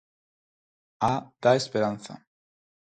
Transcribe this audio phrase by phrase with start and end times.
[1.11, 1.13] A
[1.43, 2.15] da esperanza.